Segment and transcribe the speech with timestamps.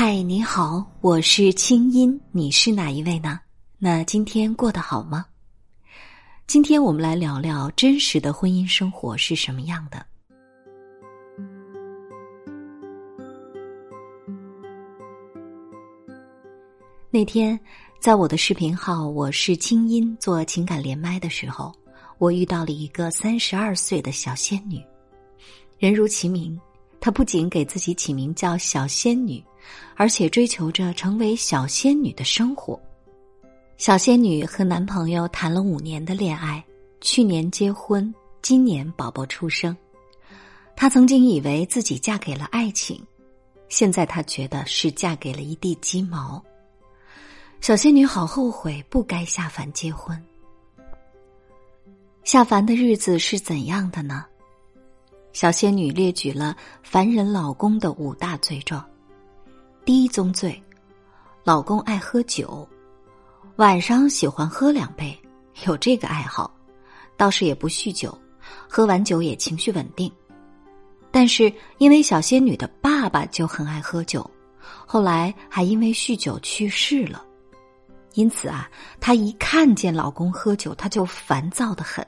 [0.00, 3.40] 嗨，你好，我是清音，你是哪一位呢？
[3.78, 5.26] 那今天过得好吗？
[6.46, 10.06] 今天我们来聊聊真实的婚姻生活是什么样的。
[17.10, 17.58] 那天，
[18.00, 21.74] 在我的视频号“我是清音”做情感连麦的时候，
[22.18, 24.80] 我遇到了一个三十二岁的小仙女。
[25.76, 26.56] 人如其名，
[27.00, 29.42] 她不仅给自己起名叫小仙女，
[29.96, 32.80] 而且追求着成为小仙女的生活。
[33.76, 36.64] 小仙女和男朋友谈了五年的恋爱，
[37.00, 39.76] 去年结婚，今年宝宝出生。
[40.74, 43.00] 她曾经以为自己嫁给了爱情，
[43.68, 46.42] 现在她觉得是嫁给了一地鸡毛。
[47.60, 50.20] 小仙女好后悔不该下凡结婚。
[52.22, 54.24] 下凡的日子是怎样的呢？
[55.32, 58.84] 小仙女列举了凡人老公的五大罪状。
[59.84, 60.62] 第一宗罪，
[61.44, 62.68] 老公爱喝酒。
[63.56, 65.18] 晚上喜欢喝两杯，
[65.66, 66.54] 有这个爱好，
[67.16, 68.16] 倒是也不酗酒，
[68.68, 70.12] 喝完酒也情绪稳定。
[71.10, 74.28] 但是因为小仙女的爸爸就很爱喝酒，
[74.86, 77.24] 后来还因为酗酒去世了，
[78.12, 82.06] 因此啊，她一看见老公喝酒，她就烦躁的很。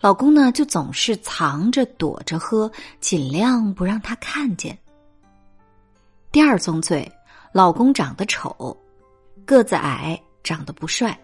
[0.00, 4.76] 老公呢，就总是藏着躲着喝，尽量不让她看见。
[6.34, 7.08] 第二宗罪，
[7.52, 8.76] 老公长得丑，
[9.44, 10.20] 个子矮。
[10.42, 11.16] 长得不帅，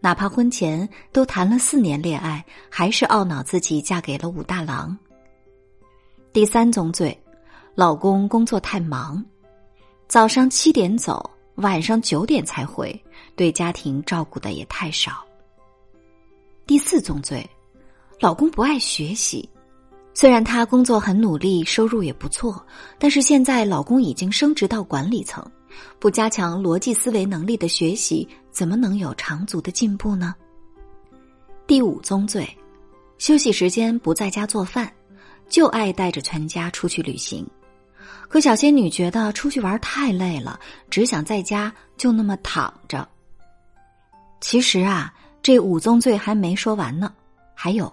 [0.00, 4.96] 哪怕婚前都谈了四年恋爱，还是懊恼自己嫁给了武大郎。
[6.32, 7.16] 第三宗罪，
[7.74, 9.22] 老公工作太忙，
[10.08, 12.98] 早上七点走，晚上九点才回，
[13.36, 15.22] 对家庭照顾的也太少。
[16.66, 17.46] 第四宗罪，
[18.18, 19.46] 老公不爱学习，
[20.20, 22.60] 虽然他工作很努力，收入也不错，
[22.98, 25.48] 但是现在老公已经升职到管理层。
[26.00, 30.34] 不加强逻辑思维能力的学习，怎么能有长足的进步呢？
[31.68, 32.44] 第五宗罪，
[33.18, 34.92] 休息时间不在家做饭，
[35.48, 37.46] 就爱带着全家出去旅行。
[38.28, 40.58] 可小仙女觉得出去玩太累了，
[40.90, 43.08] 只想在家就那么躺着。
[44.40, 45.14] 其实啊，
[45.44, 47.14] 这五宗罪还没说完呢。
[47.54, 47.92] 还有，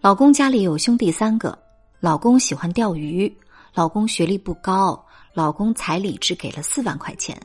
[0.00, 1.58] 老公家里有兄弟三个，
[1.98, 3.32] 老公喜欢钓鱼，
[3.74, 5.04] 老公学历不高。
[5.34, 7.36] 老公彩礼只给了四万块钱，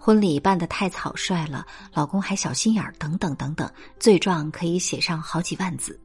[0.00, 3.70] 婚礼办的太草率了，老公还小心眼儿，等等等等，
[4.00, 6.00] 罪状可以写上好几万字。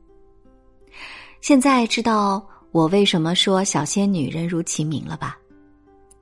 [1.40, 5.38] 现在知道我为什么说小仙女人如其名了吧？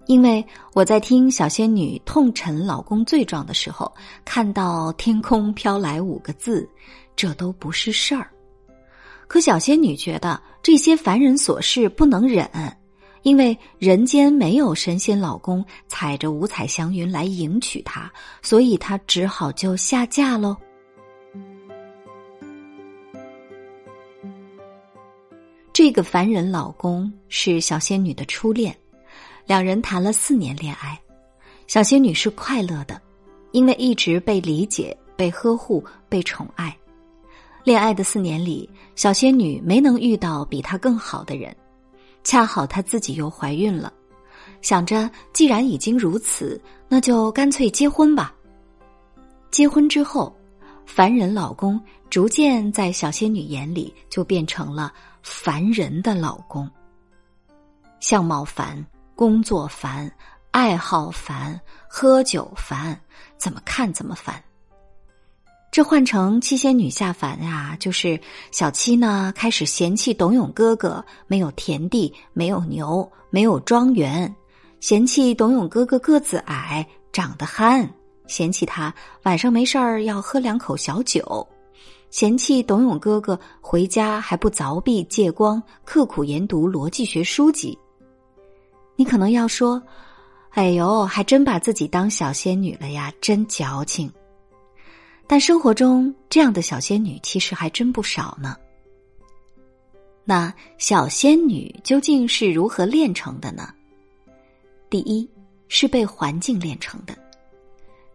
[0.06, 3.92] 因为我在听小仙女痛陈老公罪状的时候，
[4.24, 6.70] 看到天空飘来五个字，
[7.16, 8.30] 这都不是事儿。
[9.32, 12.46] 可小仙女觉得这些凡人琐事不能忍。
[13.22, 18.12] 因为人间没有神仙老公踩着五彩祥云来迎娶她，
[18.42, 20.58] 所以她只好就下嫁喽。
[25.72, 28.76] 这个凡人老公是小仙女的初恋，
[29.46, 31.00] 两人谈了四年恋爱，
[31.68, 33.02] 小仙女是快乐的，
[33.54, 36.76] 因为一直被理解、被呵护、被宠爱。
[37.64, 41.56] 恋爱的四年里，小仙女没能遇到比她更好的人。
[42.24, 43.92] 恰好她自己又怀孕了，
[44.62, 48.34] 想着既然已经如此，那就干脆结婚吧。
[49.52, 50.36] 结婚之后，
[50.86, 51.80] 凡人老公
[52.10, 54.92] 逐渐在小仙女眼里就变成了
[55.22, 56.70] 凡人的老公。
[58.00, 58.84] 相貌烦，
[59.16, 60.12] 工作烦，
[60.50, 63.00] 爱好烦，喝酒烦，
[63.38, 64.44] 怎么看怎么烦。
[65.72, 68.20] 这换成七仙女下凡呀，就是
[68.52, 74.36] 小七呢开始嫌弃董永哥哥没有田地、没有牛、没有庄园，
[74.82, 77.90] 嫌弃董永哥哥个子矮、长得憨，
[78.28, 78.94] 嫌弃他
[79.24, 81.48] 晚上没事儿要喝两口小酒，
[82.10, 87.80] 嫌弃董永哥哥回家还不凿壁借光、刻苦研读逻辑学书籍。
[88.98, 89.82] 你可能要说
[90.52, 94.12] ：“哎呦，还真把自己当小仙女了呀，真矫情。”
[95.28, 98.56] 但生活中这样的小仙女其实还真不少呢。
[100.24, 103.74] 那小仙女究竟是如何炼成的呢？
[104.90, 105.28] 第一，
[105.68, 107.18] 是被环境炼成的。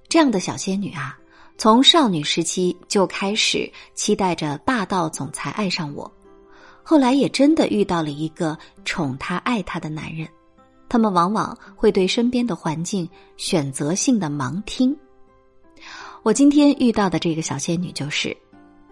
[0.08, 1.18] 这样的小仙女啊，
[1.58, 6.10] 从少女时期就开始期待着霸道总裁爱上我，
[6.82, 10.28] 后来也真的遇到了一个宠她爱她的男人。
[10.88, 14.96] 他们往往会对身边的环境选择性的盲听。
[16.26, 18.36] 我今天遇到的这个小仙女就是，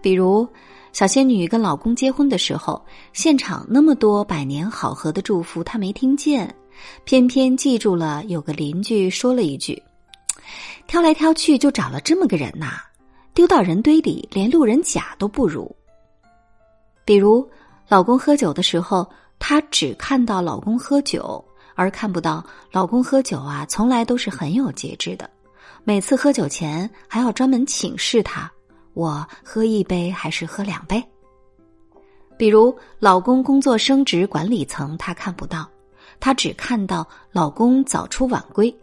[0.00, 0.48] 比如
[0.92, 2.80] 小仙女跟老公结婚的时候，
[3.12, 6.54] 现场那么多百年好合的祝福，她没听见，
[7.02, 9.82] 偏偏记住了有个邻居说了一句
[10.86, 12.74] ：“挑来挑去就找了这么个人呐，
[13.34, 15.68] 丢到人堆里连路人甲都不如。”
[17.04, 17.44] 比如，
[17.88, 19.04] 老公喝酒的时候，
[19.40, 21.44] 她只看到老公喝酒，
[21.74, 25.28] 而看不到老公喝酒啊，从来都是很有节制的。
[25.86, 28.50] 每次喝酒前还要专门请示他：
[28.94, 31.04] 我喝一杯还是喝两杯？
[32.38, 35.68] 比如，老公工作升职管理层，他看不到。
[36.18, 38.74] 他只看到老公早出晚归，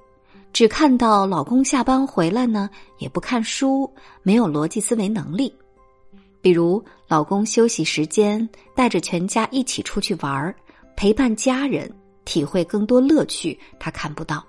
[0.54, 2.70] 只看到老公下班回来呢，
[3.00, 5.52] 也不看书，没有逻辑思维能力。
[6.40, 10.56] 比如，老公休息时间带着全家一起出去玩
[10.96, 11.92] 陪伴家人，
[12.26, 14.46] 体会更多乐趣，他看不到。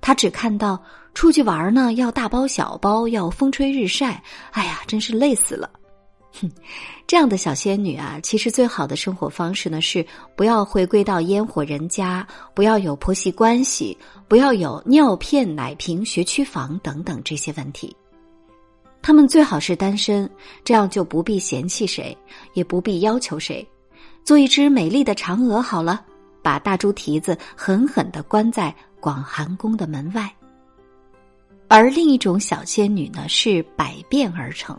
[0.00, 0.82] 她只看到
[1.14, 4.22] 出去玩呢，要大包小包，要风吹日晒，
[4.52, 5.70] 哎呀，真是累死了。
[6.40, 6.48] 哼，
[7.08, 10.06] 这样的小仙女啊，其实最好的生活方式呢是
[10.36, 12.24] 不要回归到烟火人家，
[12.54, 13.98] 不要有婆媳关系，
[14.28, 17.94] 不要有尿片、奶瓶、学区房等等这些问题。
[19.02, 20.30] 他们最好是单身，
[20.62, 22.16] 这样就不必嫌弃谁，
[22.52, 23.66] 也不必要求谁，
[24.22, 26.04] 做一只美丽的嫦娥好了，
[26.42, 30.30] 把大猪蹄子狠狠的关在广寒宫的门外。
[31.68, 34.76] 而另一种小仙女呢，是百变而成。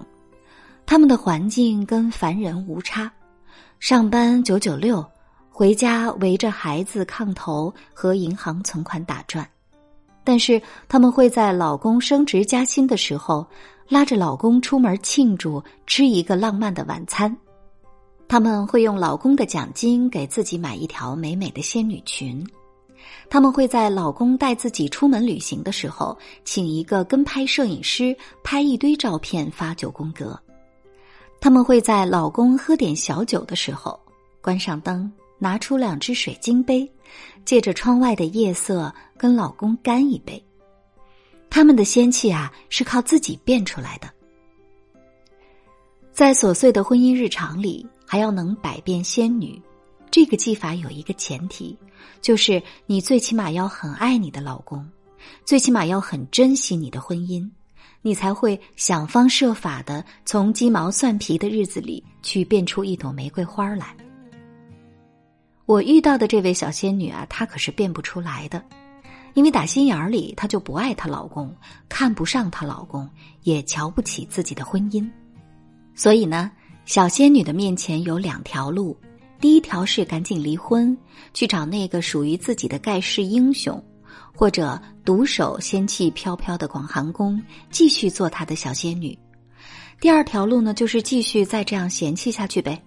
[0.86, 3.10] 他们的环境跟凡人无差，
[3.80, 5.06] 上班九九六，
[5.50, 9.48] 回家围着孩子炕头和银行存款打转。
[10.24, 13.48] 但是他们会在老公升职加薪的时候，
[13.88, 17.36] 拉着老公出门庆祝，吃一个浪漫的晚餐。
[18.32, 22.42] 他们会用老公的奖金给自己买一条美美的仙女裙。
[23.30, 30.42] 他们会在老公带自己出门旅行的时候，请一个跟拍摄影师拍一堆照片发九宫格。
[31.42, 34.00] 他们会在老公喝点小酒的时候，
[34.40, 36.90] 关上灯，拿出两只水晶杯，
[37.44, 40.42] 借着窗外的夜色跟老公干一杯。
[41.50, 44.10] 他们的仙气啊，是靠自己变出来的。
[46.14, 49.58] 在琐碎的婚姻日常里，还要能百变仙女，
[50.12, 51.78] 这个技法有一个前提，
[52.20, 54.86] 就是你最起码要很爱你的老公，
[55.46, 57.50] 最起码要很珍惜你的婚姻。
[58.02, 63.96] 你才会想方设法的从鸡毛蒜皮的日子里去变出一朵玫瑰花来。
[65.66, 68.62] 我遇到的这位小仙女啊，她可是变不出来的，
[69.36, 71.56] 因为打心眼儿里她就不爱她老公，
[71.88, 73.10] 看不上她老公，
[73.44, 75.10] 也瞧不起自己的婚姻。
[75.96, 76.52] 所以呢，
[76.92, 78.98] 小仙女的面前有两条路：
[79.40, 80.98] 第一条是赶紧离婚，
[81.34, 83.82] 去找那个属于自己的盖世英雄。
[84.36, 89.18] 或者独守仙气飘飘的广寒宫，继续做他的小仙女。
[90.02, 92.84] 第二条路呢，就是继续再这样嫌弃下去呗，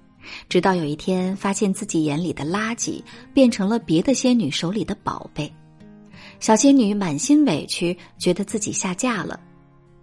[0.51, 3.03] 直到有一天发现自己眼里的垃圾
[3.33, 5.51] 变成了别的仙女手里的宝贝。
[6.41, 9.41] 小仙女满心委屈，觉得自己下嫁了，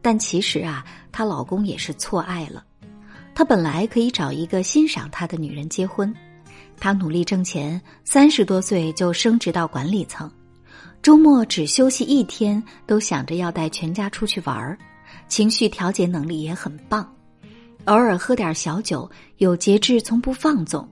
[0.01, 2.65] 但其实啊，她老公也是错爱了。
[3.33, 6.13] 他本来可以找一个欣赏他的女人结婚，
[6.79, 10.29] 他努力挣钱，三十多岁就升职到管理层。
[11.01, 14.77] 周末只休息一天，都想着要带全家出去玩儿，
[15.27, 17.11] 情绪调节能力也很棒，
[17.85, 20.87] 偶尔喝点小酒，有节制，从不放纵。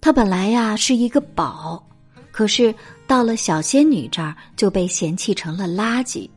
[0.00, 1.86] 他本来呀是一个宝，
[2.32, 2.74] 可是
[3.06, 6.28] 到了小仙女这儿就被嫌弃成了垃圾，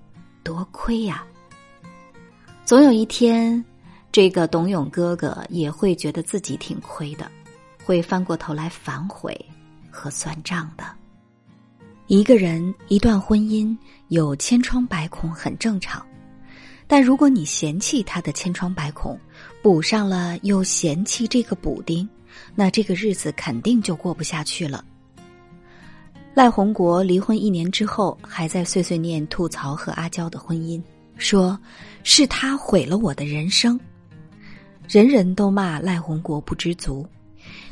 [0.43, 1.23] 多亏呀！
[2.65, 3.65] 总有一天，
[4.19, 7.31] 这个董永哥哥也会觉得自己挺亏的，
[7.85, 9.33] 会翻过头来反悔
[9.89, 10.83] 和算账的。
[12.07, 13.73] 一个人一段婚姻
[14.09, 16.05] 有千疮百孔很正常，
[16.85, 19.17] 但如果你嫌弃他的千疮百孔，
[19.63, 22.05] 补上了又嫌弃这个补丁，
[22.55, 24.83] 那这个日子肯定就过不下去了。
[26.33, 30.83] 赖红国离婚一年之后，还在碎碎念吐槽和阿娇的婚姻，
[31.15, 31.57] 说
[32.03, 33.79] 是他毁了我的人生。
[34.89, 37.07] 人人都骂赖红国不知足，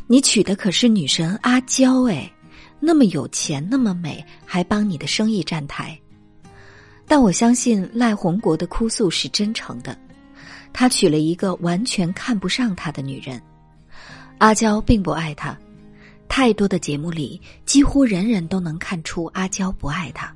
[0.06, 2.32] 你娶的可是女神阿娇哎。
[2.80, 6.00] 那么有钱，那么美，还帮你的生意站台，
[7.08, 9.98] 但我相信赖红国的哭诉是真诚的。
[10.72, 13.42] 他娶了一个完全看不上他的女人，
[14.38, 15.58] 阿娇并不爱他。
[16.30, 20.32] 太多的节目里，几乎人人都能看出阿娇不爱他。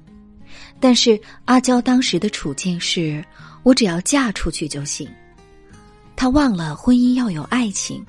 [0.80, 3.24] 但是阿娇当时的处境是：
[3.62, 5.08] 我只要嫁出去就行。
[6.22, 8.06] 他忘了婚姻要有爱情。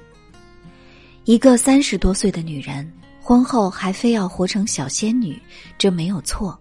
[1.25, 2.87] 一个三十多岁的女人。
[3.23, 5.41] 婚后还非要活成小仙女，
[5.79, 6.61] 这没有错。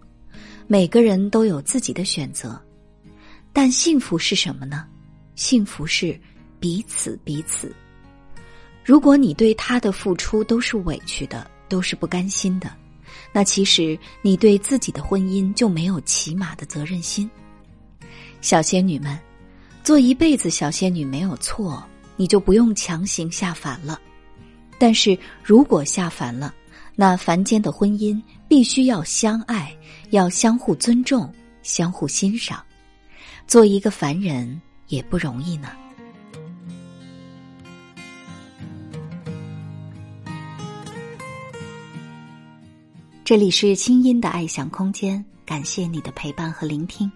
[0.66, 2.58] 每个人都有自己的选择，
[3.52, 4.88] 但幸福是什么呢？
[5.36, 6.18] 幸福是
[6.58, 7.76] 彼此彼此。
[8.86, 12.74] 如果你对他的付出都是委屈的，都是不甘心的，
[13.34, 17.30] 那其实你对自己的婚姻就没有起码的责任心。
[18.40, 19.20] 小仙女们，
[19.84, 21.84] 做一辈子小仙女没有错，
[22.16, 24.00] 你就不用强行下凡了。
[24.78, 26.54] 但是如果下凡了，
[26.96, 29.76] 那凡间的婚姻必须要相爱，
[30.12, 31.32] 要相互尊重，
[31.64, 32.64] 相互欣赏。
[33.48, 35.72] 做一个凡人也不容易呢。
[43.24, 47.12] 这里是清音的爱想空间，感谢你的陪伴和聆听，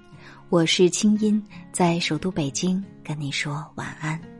[0.49, 4.34] 我是清音，在首都北京跟你说晚安。